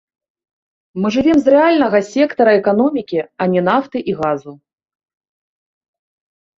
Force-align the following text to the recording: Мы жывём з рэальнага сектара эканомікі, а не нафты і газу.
Мы 1.03 1.11
жывём 1.15 1.37
з 1.43 1.47
рэальнага 1.55 1.99
сектара 2.13 2.51
эканомікі, 2.61 3.19
а 3.45 3.51
не 3.55 3.61
нафты 3.71 3.97
і 4.11 4.19
газу. 4.25 4.59